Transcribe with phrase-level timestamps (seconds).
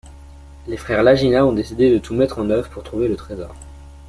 [0.67, 3.53] Les frères Lagina ont décidé de tout mettre en œuvre pour trouver le trésor.